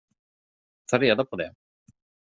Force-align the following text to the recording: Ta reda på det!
Ta 0.87 0.97
reda 0.97 1.25
på 1.25 1.35
det! 1.35 1.53